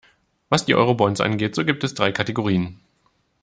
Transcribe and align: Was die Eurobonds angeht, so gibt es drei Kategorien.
Was 0.49 0.65
die 0.65 0.73
Eurobonds 0.73 1.21
angeht, 1.21 1.53
so 1.53 1.63
gibt 1.63 1.83
es 1.83 1.93
drei 1.93 2.11
Kategorien. 2.11 2.79